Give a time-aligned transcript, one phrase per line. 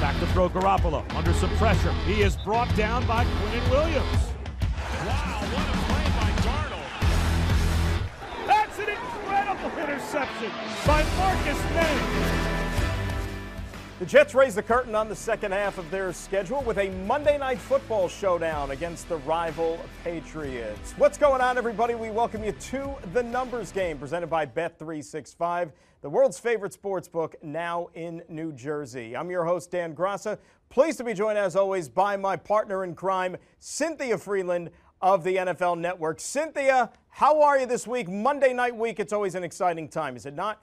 [0.00, 1.92] Back to throw Garoppolo under some pressure.
[2.06, 4.32] He is brought down by Quinnen Williams.
[5.04, 6.90] Wow, what a play by Darnold.
[8.46, 10.50] That's an incredible interception
[10.86, 12.60] by Marcus Maye.
[13.98, 17.36] The Jets raise the curtain on the second half of their schedule with a Monday
[17.36, 20.94] night football showdown against the rival Patriots.
[20.96, 21.94] What's going on, everybody?
[21.94, 25.72] We welcome you to the numbers game presented by Bet365,
[26.02, 29.14] the world's favorite sports book now in New Jersey.
[29.14, 30.38] I'm your host, Dan Graca.
[30.70, 34.70] Pleased to be joined, as always, by my partner in crime, Cynthia Frelund
[35.02, 36.18] of the NFL Network.
[36.18, 38.08] Cynthia, how are you this week?
[38.08, 40.62] Monday night week, it's always an exciting time, is it not?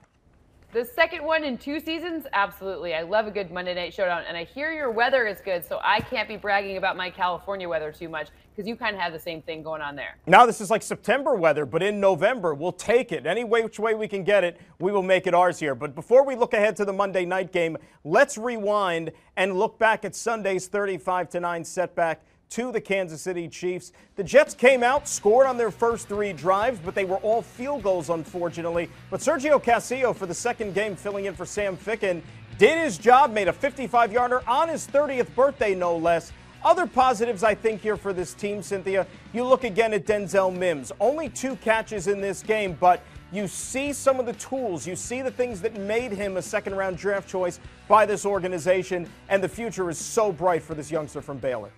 [0.70, 2.26] The second one in two seasons?
[2.34, 2.94] Absolutely.
[2.94, 4.24] I love a good Monday Night Showdown.
[4.28, 7.66] And I hear your weather is good, so I can't be bragging about my California
[7.66, 10.18] weather too much because you kind of have the same thing going on there.
[10.26, 13.24] Now, this is like September weather, but in November, we'll take it.
[13.24, 15.74] Any way, which way we can get it, we will make it ours here.
[15.74, 20.04] But before we look ahead to the Monday night game, let's rewind and look back
[20.04, 23.92] at Sunday's 35 9 setback to the Kansas City Chiefs.
[24.16, 27.82] The Jets came out, scored on their first three drives, but they were all field
[27.82, 28.88] goals, unfortunately.
[29.10, 32.22] But Sergio Castillo, for the second game, filling in for Sam Ficken,
[32.58, 36.32] did his job, made a 55 yarder on his 30th birthday, no less.
[36.64, 39.06] Other positives, I think, here for this team, Cynthia.
[39.32, 40.90] You look again at Denzel Mims.
[40.98, 45.22] Only two catches in this game, but you see some of the tools, you see
[45.22, 49.48] the things that made him a second round draft choice by this organization, and the
[49.48, 51.70] future is so bright for this youngster from Baylor.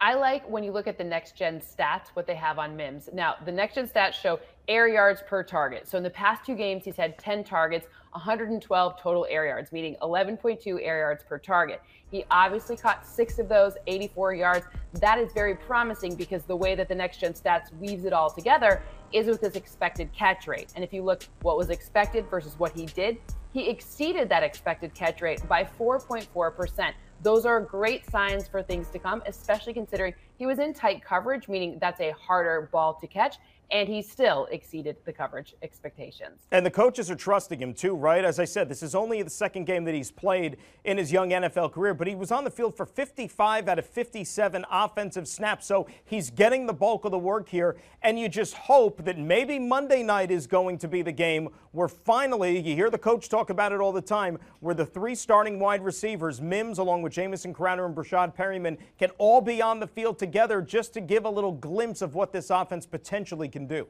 [0.00, 3.08] I like when you look at the next gen stats, what they have on Mims.
[3.12, 5.88] Now, the next gen stats show air yards per target.
[5.88, 9.96] So in the past two games, he's had 10 targets, 112 total air yards, meaning
[10.02, 11.80] 11.2 air yards per target.
[12.10, 14.66] He obviously caught six of those, 84 yards.
[14.94, 18.30] That is very promising because the way that the next gen stats weaves it all
[18.30, 20.72] together is with his expected catch rate.
[20.74, 23.18] And if you look what was expected versus what he did,
[23.52, 26.92] he exceeded that expected catch rate by 4.4%.
[27.22, 31.48] Those are great signs for things to come, especially considering he was in tight coverage,
[31.48, 33.38] meaning that's a harder ball to catch
[33.70, 36.42] and he still exceeded the coverage expectations.
[36.50, 38.24] And the coaches are trusting him too, right?
[38.24, 41.30] As I said, this is only the second game that he's played in his young
[41.30, 45.66] NFL career, but he was on the field for 55 out of 57 offensive snaps.
[45.66, 47.76] So he's getting the bulk of the work here.
[48.02, 51.88] And you just hope that maybe Monday night is going to be the game where
[51.88, 55.58] finally, you hear the coach talk about it all the time, where the three starting
[55.58, 59.86] wide receivers, Mims along with Jamison Crowder and Breshad Perriman, can all be on the
[59.86, 60.33] field together
[60.66, 63.86] just to give a little glimpse of what this offense potentially can do.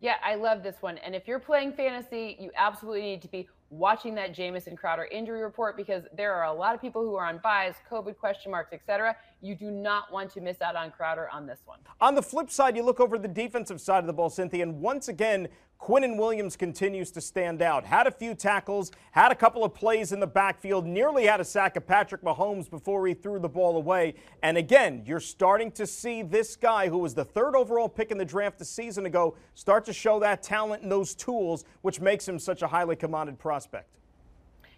[0.00, 0.98] Yeah, I love this one.
[0.98, 5.42] And if you're playing fantasy, you absolutely need to be watching that Jamison Crowder injury
[5.42, 8.72] report because there are a lot of people who are on buys, COVID question marks,
[8.72, 9.16] etc.
[9.40, 11.78] You do not want to miss out on Crowder on this one.
[12.00, 14.80] On the flip side, you look over the defensive side of the ball, Cynthia, and
[14.80, 15.48] once again,
[15.84, 17.84] Quinnen Williams continues to stand out.
[17.84, 21.44] Had a few tackles, had a couple of plays in the backfield, nearly had a
[21.44, 24.14] sack of Patrick Mahomes before he threw the ball away.
[24.42, 28.16] And again, you're starting to see this guy, who was the third overall pick in
[28.16, 32.26] the draft a season ago, start to show that talent and those tools, which makes
[32.26, 33.90] him such a highly commanded prospect.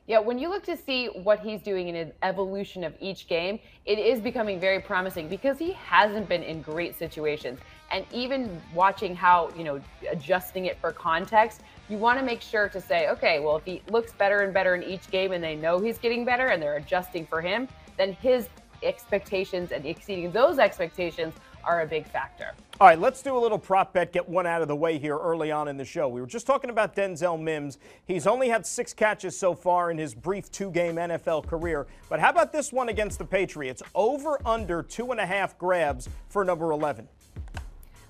[0.08, 3.60] Yeah, when you look to see what he's doing in his evolution of each game,
[3.84, 7.60] it is becoming very promising because he hasn't been in great situations.
[7.90, 9.80] And even watching how, you know,
[10.10, 13.82] adjusting it for context, you want to make sure to say, okay, well, if he
[13.90, 16.76] looks better and better in each game and they know he's getting better and they're
[16.76, 18.48] adjusting for him, then his
[18.82, 21.34] expectations and exceeding those expectations
[21.66, 22.52] are a big factor.
[22.80, 25.16] All right, let's do a little prop bet, get one out of the way here
[25.16, 26.08] early on in the show.
[26.08, 27.78] We were just talking about Denzel Mims.
[28.04, 31.86] He's only had six catches so far in his brief two game NFL career.
[32.08, 33.82] But how about this one against the Patriots?
[33.94, 37.08] Over under two and a half grabs for number 11.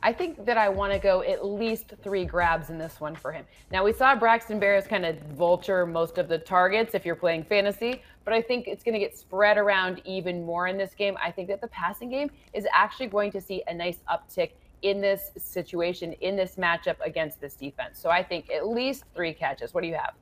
[0.03, 3.33] I think that I want to go at least three grabs in this one for
[3.33, 3.45] him.
[3.73, 7.45] Now, we saw Braxton Berrios kind of vulture most of the targets if you're playing
[7.45, 11.17] fantasy, but I think it's going to get spread around even more in this game.
[11.23, 14.53] I think that the passing game is actually going to see a nice uptick
[14.83, 17.99] in this situation, in this matchup against this defense.
[17.99, 19.75] So I think at least three catches.
[19.75, 20.15] What do you have?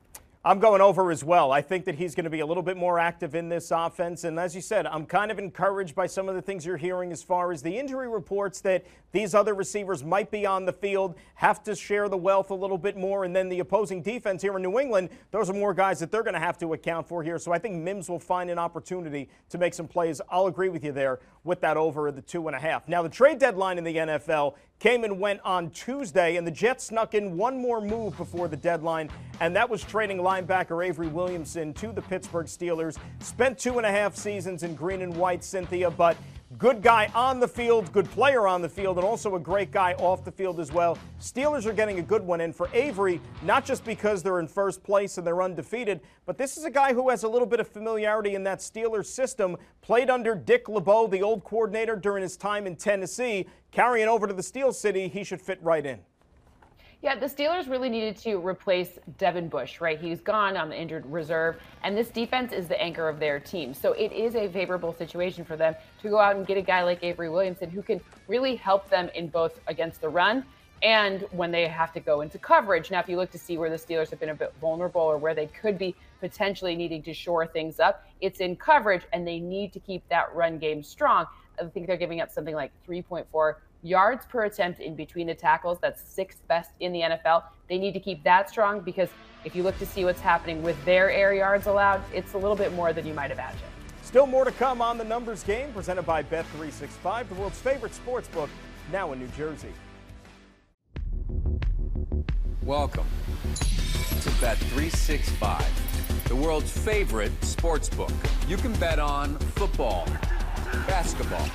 [0.47, 1.51] I'm going over as well.
[1.51, 4.25] I think that he's going to be a little bit more active in this offense.
[4.25, 7.11] And as you said, I'm kind of encouraged by some of the things you're hearing
[7.11, 11.15] as far as the injury reports that these other receivers might be on the field,
[11.33, 13.23] have to share the wealth a little bit more.
[13.23, 16.21] And then the opposing defense here in New England, those are more guys that they're
[16.21, 17.39] going to have to account for here.
[17.39, 20.21] So I think Mims will find an opportunity to make some plays.
[20.29, 22.87] I'll agree with you there with that over the two and a half.
[22.87, 26.85] Now, the trade deadline in the NFL came and went on Tuesday, and the Jets
[26.85, 31.73] snuck in one more move before the deadline, and that was trading linebacker Avery Williamson
[31.75, 32.97] to the Pittsburgh Steelers.
[33.19, 36.17] Spent two and a half seasons in green and white, Cynthia, but
[36.59, 39.93] Good guy on the field, good player on the field, and also a great guy
[39.93, 40.95] off the field as well.
[41.19, 44.83] Steelers are getting a good one in for Avery, not just because they're in first
[44.83, 47.67] place and they're undefeated, but this is a guy who has a little bit of
[47.67, 49.57] familiarity in that Steelers system.
[49.81, 53.47] Played under Dick LeBeau, the old coordinator, during his time in Tennessee.
[53.71, 55.99] Carrying over to the Steel City, he should fit right in.
[57.05, 59.99] Yeah, the Steelers really needed to replace Devin Bush, right?
[59.99, 63.75] He's gone on the injured reserve, and this defense is the anchor of their team.
[63.75, 66.81] So it is a favorable situation for them to go out and get a guy
[66.81, 70.43] like Avery Williamson who can really help them in both against the run
[70.81, 72.89] and when they have to go into coverage.
[72.89, 75.19] Now, if you look to see where the Steelers have been a bit vulnerable or
[75.19, 79.39] where they could be potentially needing to shore things up, it's in coverage, and they
[79.39, 81.27] need to keep that run game strong.
[81.61, 85.77] I think they're giving up something like 3.4 yards per attempt in between the tackles.
[85.79, 87.43] That's sixth best in the NFL.
[87.69, 89.09] They need to keep that strong because
[89.43, 92.55] if you look to see what's happening with their air yards allowed, it's a little
[92.55, 93.67] bit more than you might imagine.
[94.01, 98.27] Still more to come on the numbers game presented by Bet365, the world's favorite sports
[98.29, 98.49] book,
[98.91, 99.73] now in New Jersey.
[102.63, 103.05] Welcome
[103.53, 105.63] to Bet365,
[106.27, 108.11] the world's favorite sports book.
[108.47, 110.07] You can bet on football,
[110.87, 111.47] basketball,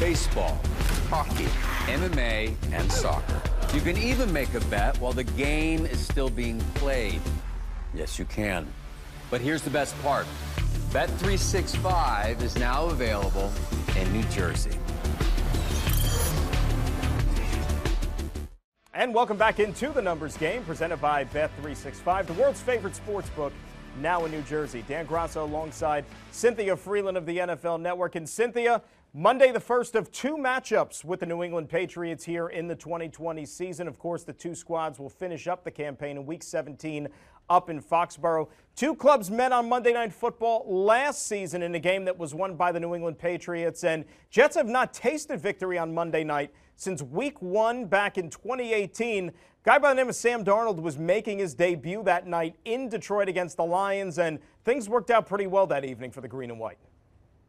[0.00, 0.60] baseball,
[1.08, 1.46] hockey,
[1.90, 3.40] MMA, and soccer.
[3.72, 7.20] You can even make a bet while the game is still being played.
[7.94, 8.66] Yes, you can.
[9.30, 10.26] But here's the best part
[10.90, 13.50] Bet365 is now available
[13.96, 14.78] in New Jersey.
[18.92, 23.52] And welcome back into the numbers game presented by Bet365, the world's favorite sports book,
[24.00, 24.84] now in New Jersey.
[24.88, 28.16] Dan Graca alongside Cynthia Frelund of the NFL Network.
[28.16, 28.82] And Cynthia,
[29.14, 33.46] Monday, the first of two matchups with the New England Patriots here in the 2020
[33.46, 33.88] season.
[33.88, 37.08] Of course, the two squads will finish up the campaign in Week 17
[37.48, 38.48] up in Foxborough.
[38.76, 42.54] Two clubs met on Monday Night Football last season in a game that was won
[42.54, 47.00] by the New England Patriots, and Jets have not tasted victory on Monday night since
[47.02, 49.28] Week 1 back in 2018.
[49.28, 49.32] A
[49.64, 53.30] Guy by the name of Sam Darnold was making his debut that night in Detroit
[53.30, 56.60] against the Lions, and things worked out pretty well that evening for the Green and
[56.60, 56.78] White.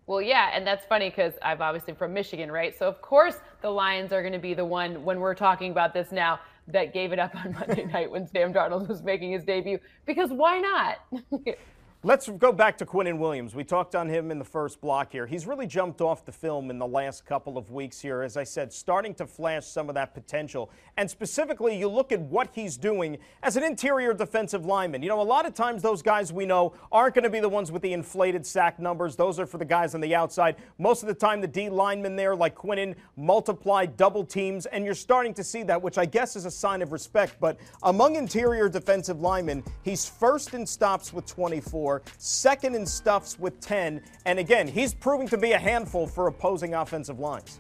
[0.10, 2.76] Well, yeah, and that's funny because I'm obviously from Michigan, right?
[2.76, 5.94] So, of course, the Lions are going to be the one when we're talking about
[5.94, 9.44] this now that gave it up on Monday night when Sam Darnold was making his
[9.44, 9.78] debut.
[10.08, 10.98] Because why not?
[12.02, 13.54] Let's go back to Quinnen Williams.
[13.54, 15.28] We talked on him in the first block here.
[15.28, 18.46] He's really jumped off the film in the last couple of weeks here, as I
[18.46, 20.72] said, starting to flash some of that potential.
[20.96, 25.04] And specifically, you look at what he's doing as an interior defensive lineman.
[25.04, 27.50] You know, a lot of times those guys we know aren't going to be the
[27.50, 29.18] ones with the inflated sack numbers.
[29.18, 30.56] Those are for the guys on the outside.
[30.78, 34.96] Most of the time, the D linemen there, like Quinnen, multiply double teams, and you're
[34.96, 37.42] starting to see that, which I guess is a sign of respect.
[37.42, 43.60] But among interior defensive linemen, he's first in stops with 24 second in stuffs with
[43.60, 44.02] 10.
[44.26, 47.60] And again, he's proving to be a handful for opposing offensive lines.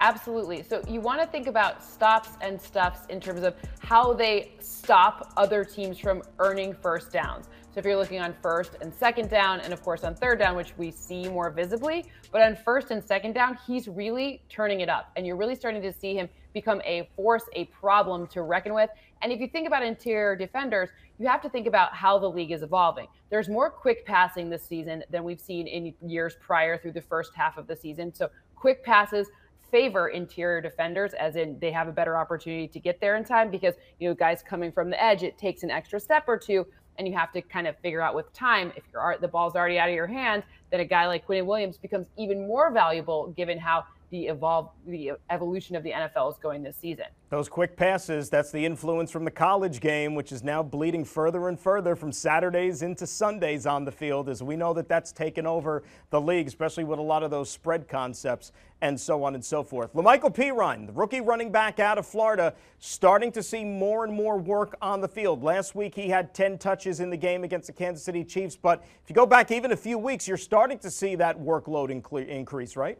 [0.00, 0.62] Absolutely.
[0.62, 5.32] So you want to think about stops and stuffs in terms of how they stop
[5.36, 7.48] other teams from earning first downs.
[7.72, 10.56] So if you're looking on first and second down, and of course on third down,
[10.56, 14.88] which we see more visibly, but on first and second down, he's really turning it
[14.88, 15.12] up.
[15.16, 18.88] And you're really starting to see him become a force, a problem to reckon with.
[19.20, 20.88] And if you think about interior defenders,
[21.18, 23.08] you have to think about how the league is evolving.
[23.28, 27.34] There's more quick passing this season than we've seen in years prior through the first
[27.34, 28.14] half of the season.
[28.14, 29.28] So quick passes
[29.70, 33.50] favor interior defenders as in they have a better opportunity to get there in time
[33.50, 36.64] because you know guys coming from the edge it takes an extra step or two
[36.98, 39.76] and you have to kind of figure out with time if you're the ball's already
[39.76, 43.58] out of your hands then a guy like Quinn Williams becomes even more valuable given
[43.58, 47.06] how the evolve the evolution of the NFL is going this season.
[47.28, 51.48] Those quick passes, that's the influence from the college game, which is now bleeding further
[51.48, 55.44] and further from Saturdays into Sundays on the field, as we know that that's taken
[55.44, 59.44] over the league, especially with a lot of those spread concepts and so on and
[59.44, 59.92] so forth.
[59.94, 64.38] La'Mical Perine, the rookie running back out of Florida, starting to see more and more
[64.38, 65.42] work on the field.
[65.42, 68.84] Last week he had 10 touches in the game against the Kansas City Chiefs, but
[69.02, 71.90] if you go back even a few weeks, you're starting to see that workload
[72.28, 72.98] increase, right?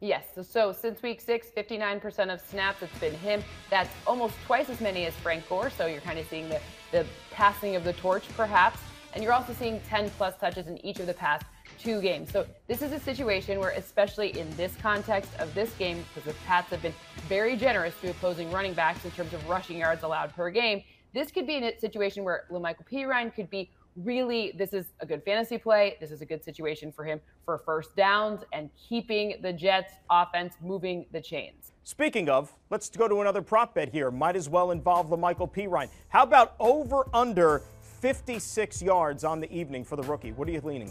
[0.00, 0.24] Yes.
[0.34, 3.42] So, so, since week six, 59% of snaps, it's been him.
[3.68, 5.68] That's almost twice as many as Frank Gore.
[5.68, 6.58] So you're kind of seeing the,
[6.90, 8.80] the passing of the torch, perhaps.
[9.12, 11.44] And you're also seeing 10 plus touches in each of the past
[11.78, 12.30] two games.
[12.30, 16.38] So this is a situation where, especially in this context of this game, because the
[16.46, 16.94] Pats have been
[17.28, 21.30] very generous to opposing running backs in terms of rushing yards allowed per game, this
[21.30, 25.58] could be a situation where La'Mical Perine could be really this is a good fantasy
[25.58, 25.96] play.
[26.00, 30.54] This is a good situation for him for first downs and keeping the Jets offense
[30.62, 31.72] moving the chains.
[31.84, 34.10] Speaking of, let's go to another prop bet here.
[34.10, 35.88] Might as well involve La'Mical Perine.
[36.08, 37.62] How about over under
[38.00, 40.32] 56 yards on the evening for the rookie?
[40.32, 40.90] What are you leaning?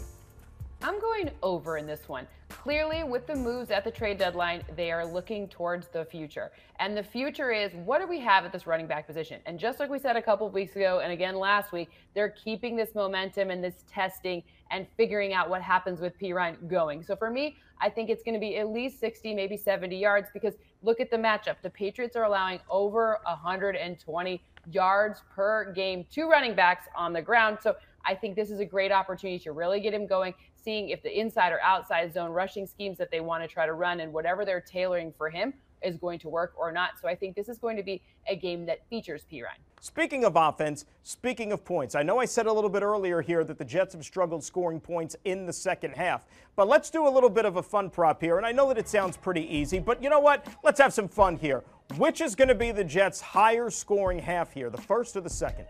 [0.82, 2.26] I'm going over in this one.
[2.50, 6.50] Clearly, with the moves at the trade deadline, they are looking towards the future.
[6.78, 9.40] And the future is what do we have at this running back position?
[9.46, 12.76] And just like we said a couple weeks ago and again last week, they're keeping
[12.76, 17.02] this momentum and this testing and figuring out what happens with Perine going.
[17.02, 20.28] So for me, I think it's going to be at least 60, maybe 70 yards
[20.32, 21.56] because look at the matchup.
[21.62, 27.58] The Patriots are allowing over 120 yards per game to running backs on the ground.
[27.62, 31.02] So I think this is a great opportunity to really get him going, seeing if
[31.02, 34.12] the inside or outside zone rushing schemes that they want to try to run and
[34.12, 36.90] whatever they're tailoring for him is going to work or not.
[37.00, 39.60] So I think this is going to be a game that features Perine.
[39.80, 43.44] Speaking of offense, speaking of points, I know I said a little bit earlier here
[43.44, 47.10] that the Jets have struggled scoring points in the second half, but let's do a
[47.10, 48.36] little bit of a fun prop here.
[48.36, 50.46] And I know that it sounds pretty easy, but you know what?
[50.62, 51.64] Let's have some fun here.
[51.96, 55.30] Which is going to be the Jets' higher scoring half here, the first or the
[55.30, 55.66] second?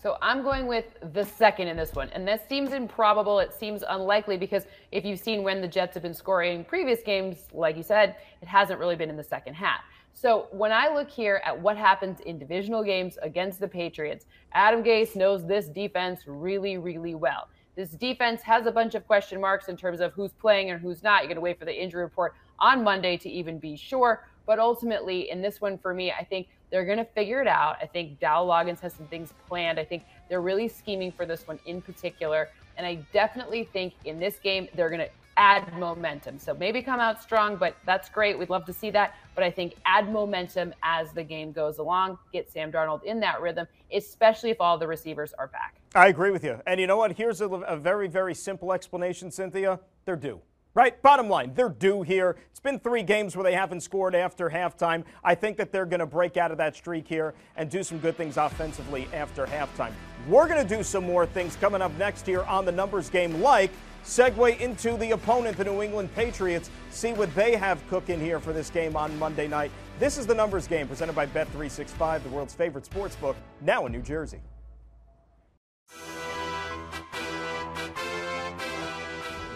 [0.00, 2.08] So I'm going with the second in this one.
[2.10, 3.40] And this seems improbable.
[3.40, 7.48] It seems unlikely because if you've seen when the Jets have been scoring previous games,
[7.52, 9.80] like you said, it hasn't really been in the second half.
[10.12, 14.84] So when I look here at what happens in divisional games against the Patriots, Adam
[14.84, 17.48] Gase knows this defense really, really well.
[17.74, 21.02] This defense has a bunch of question marks in terms of who's playing and who's
[21.02, 21.22] not.
[21.22, 24.26] You're going to wait for the injury report on Monday to even be sure.
[24.46, 27.76] But ultimately, in this one for me, I think they're going to figure it out.
[27.80, 29.78] I think Dow Loggains has some things planned.
[29.78, 32.48] I think they're really scheming for this one in particular.
[32.76, 36.38] And I definitely think in this game, they're going to add momentum.
[36.38, 38.38] So maybe come out strong, but that's great.
[38.38, 39.14] We'd love to see that.
[39.34, 43.40] But I think add momentum as the game goes along, get Sam Darnold in that
[43.40, 45.76] rhythm, especially if all the receivers are back.
[45.94, 46.60] I agree with you.
[46.66, 47.12] And you know what?
[47.12, 49.78] Here's a, a very, very simple explanation, Cynthia.
[50.04, 50.40] They're due.
[50.74, 51.00] Right?
[51.02, 52.36] Bottom line, they're due here.
[52.50, 55.04] It's been three games where they haven't scored after halftime.
[55.24, 57.98] I think that they're going to break out of that streak here and do some
[57.98, 59.92] good things offensively after halftime.
[60.28, 63.40] We're going to do some more things coming up next here on the numbers game,
[63.40, 63.70] like
[64.04, 68.52] segue into the opponent, the New England Patriots, see what they have cooking here for
[68.52, 69.70] this game on Monday night.
[69.98, 73.92] This is the numbers game presented by Bet365, the world's favorite sports book, now in
[73.92, 74.40] New Jersey.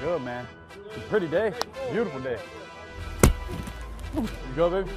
[0.01, 0.47] Good, man.
[0.95, 1.55] It's a pretty day.
[1.91, 2.39] Beautiful day.
[4.15, 4.91] You go, baby?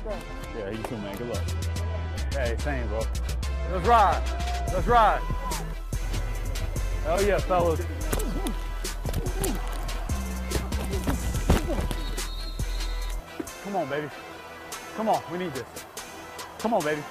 [0.58, 1.16] Yeah, you too, man.
[1.16, 1.44] Good luck.
[2.34, 3.00] Hey, same, bro.
[3.72, 4.22] Let's ride.
[4.74, 5.22] Let's ride.
[7.06, 7.80] Hell yeah, fellas.
[13.64, 14.10] Come on, baby.
[14.98, 15.64] Come on, we need this.
[16.60, 17.02] Come on, baby.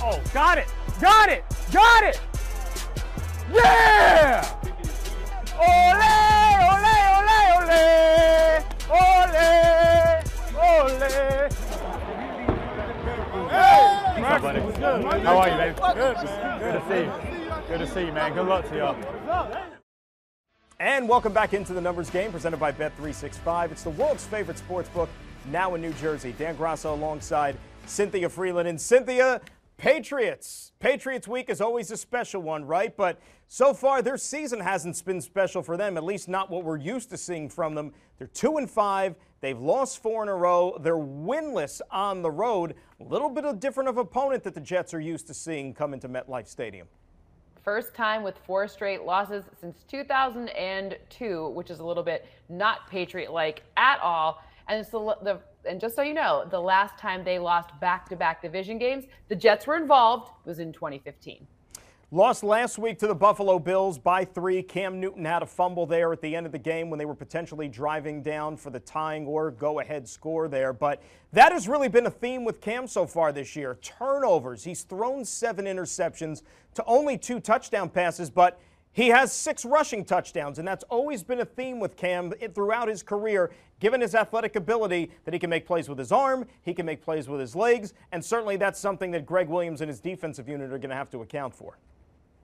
[0.00, 0.66] Oh, got it!
[1.00, 1.44] Got it!
[1.72, 2.20] Got it!
[3.52, 4.71] Yeah!
[15.76, 16.16] Good.
[16.16, 17.52] Good to see you.
[17.68, 18.34] Good to see you, man.
[18.34, 19.56] Good luck to y'all.
[20.78, 23.72] And welcome back into the numbers game presented by Bet365.
[23.72, 25.08] It's the world's favorite sports book
[25.50, 26.34] now in New Jersey.
[26.36, 28.66] Dan Graca alongside Cynthia Frelund.
[28.66, 29.40] And Cynthia,
[29.76, 30.72] Patriots.
[30.78, 32.96] Patriots week is always a special one, right?
[32.96, 36.76] But so far their season hasn't been special for them, at least not what we're
[36.76, 37.92] used to seeing from them.
[38.18, 39.16] They're 2 and 5.
[39.40, 40.78] They've lost 4 in a row.
[40.80, 42.74] They're winless on the road.
[43.00, 45.92] A little bit of different of opponent that the Jets are used to seeing come
[45.92, 46.86] into MetLife Stadium.
[47.64, 53.32] First time with four straight losses since 2002, which is a little bit not Patriot
[53.32, 54.42] like at all.
[54.68, 58.42] And it's the, the and just so you know, the last time they lost back-to-back
[58.42, 61.46] division games, the Jets were involved was in 2015.
[62.14, 64.62] Lost last week to the Buffalo Bills by three.
[64.62, 67.14] Cam Newton had a fumble there at the end of the game when they were
[67.14, 70.74] potentially driving down for the tying or go ahead score there.
[70.74, 71.02] But
[71.32, 74.62] that has really been a theme with Cam so far this year turnovers.
[74.62, 76.42] He's thrown seven interceptions
[76.74, 78.60] to only two touchdown passes, but
[78.92, 83.02] he has six rushing touchdowns, and that's always been a theme with Cam throughout his
[83.02, 86.84] career, given his athletic ability that he can make plays with his arm, he can
[86.84, 90.48] make plays with his legs, and certainly that's something that Gregg Williams and his defensive
[90.48, 91.78] unit are going to have to account for.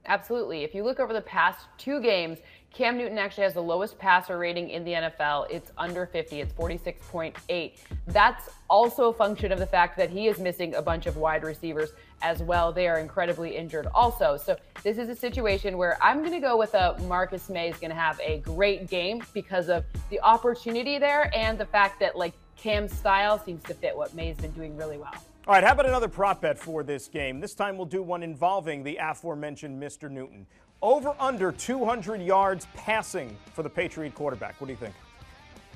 [0.06, 0.64] Absolutely.
[0.64, 2.38] If you look over the past two games,
[2.72, 5.46] Cam Newton actually has the lowest passer rating in the NFL.
[5.50, 7.72] It's under 50, it's 46.8.
[8.06, 11.42] That's also a function of the fact that he is missing a bunch of wide
[11.42, 11.90] receivers
[12.22, 12.72] as well.
[12.72, 14.36] They are incredibly injured also.
[14.36, 17.78] So this is a situation where I'm going to go with a Marcus Maye is
[17.78, 22.16] going to have a great game because of the opportunity there and the fact that
[22.16, 25.14] like Cam's style seems to fit what Maye's been doing really well.
[25.48, 27.40] All right, how about another prop bet for this game?
[27.40, 30.10] This time we'll do one involving the aforementioned Mr.
[30.10, 30.46] Newton.
[30.80, 34.60] Over under 200 yards passing for the Patriot quarterback.
[34.60, 34.94] What do you think?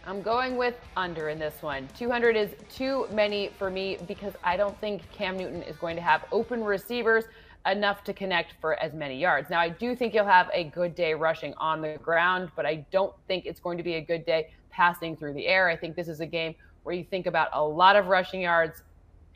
[0.07, 1.89] I'm going with under in this one.
[1.97, 6.03] 200 is too many for me because I don't think Cam Newton is going to
[6.03, 7.25] have open receivers.
[7.67, 9.49] enough to connect for as many yards.
[9.49, 12.85] Now, I do think you'll have a good day rushing on the ground, but I
[12.91, 15.69] don't think it's going to be a good day passing through the air.
[15.69, 18.83] I think this is a game where you think about a lot of rushing yards,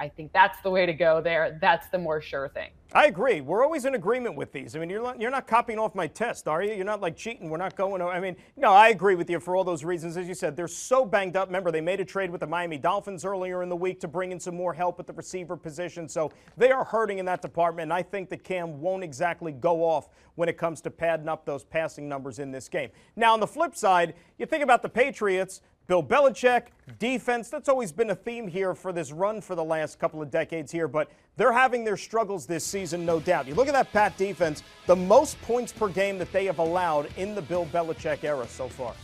[0.01, 1.57] I think that's the way to go there.
[1.61, 2.71] That's the more sure thing.
[2.93, 3.41] I agree.
[3.41, 4.77] We're always in agreement with these.
[4.77, 6.73] I mean, you're not, you're not copying off my test, are you?
[6.73, 7.51] You're not like cheating.
[7.51, 8.01] We're not going.
[8.01, 10.17] I mean, no, I agree with you for all those reasons.
[10.17, 11.49] As you said, they're so banged up.
[11.49, 14.31] Remember, they made a trade with the Miami Dolphins earlier in the week to bring
[14.31, 16.09] in some more help at the receiver position.
[16.09, 17.85] So they are hurting in that department.
[17.85, 21.45] And I think that Cam won't exactly go off when it comes to padding up
[21.45, 22.91] those passing numbers in this game.
[23.17, 25.61] Now, on the flip side, you think about the Patriots.
[25.87, 26.67] Bill Belichick,
[26.99, 30.33] defense, that's always been a theme here for this run for the last couple of
[30.33, 33.47] decades here, but they're having their struggles this season, no doubt.
[33.47, 37.09] You look at that Pat defense, the most points per game that they have allowed
[37.17, 38.95] in the Bill Belichick era so far.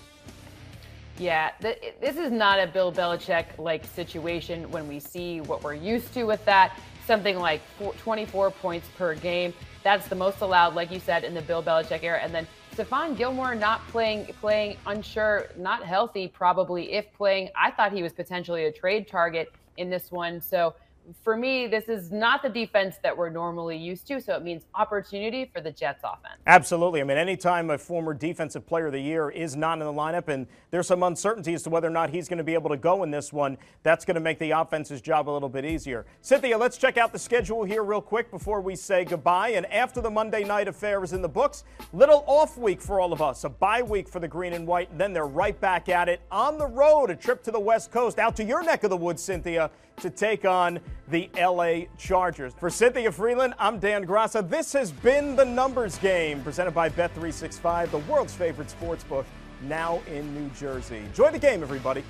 [1.19, 5.75] Yeah, th- this is not a Bill Belichick like situation when we see what we're
[5.75, 6.77] used to with that.
[7.07, 9.55] Something like four, 24 points per game.
[9.85, 12.19] That's the most allowed, like you said, in the Bill Belichick era.
[12.21, 17.51] And then Stephon Gilmore not playing, playing unsure, not healthy, probably if playing.
[17.55, 20.41] I thought he was potentially a trade target in this one.
[20.41, 20.75] So
[21.23, 24.65] for me, this is not the defense that we're normally used to, so it means
[24.75, 26.41] opportunity for the Jets offense.
[26.47, 27.01] Absolutely.
[27.01, 30.29] I mean, anytime a former defensive player of the year is not in the lineup
[30.29, 32.77] and there's some uncertainty as to whether or not he's going to be able to
[32.77, 36.07] go in this one, that's going to make the offense's job a little bit easier.
[36.21, 39.51] Cynthia, let's check out the schedule here real quick before we say goodbye.
[39.51, 43.13] And after the Monday night affair is in the books, little off week for all
[43.13, 45.89] of us, a bye week for the green and white, and then they're right back
[45.89, 48.85] at it on the road, a trip to the West Coast, out to your neck
[48.85, 50.81] of the woods, Cynthia, to take on
[51.13, 52.55] the LA Chargers.
[52.55, 54.49] For Cynthia Frelund, I'm Dan Graca.
[54.49, 59.27] This has been the Numbers Game, presented by Bet365, the world's favorite sports book,
[59.69, 60.97] now in New Jersey.
[60.97, 62.03] Enjoy the game, everybody.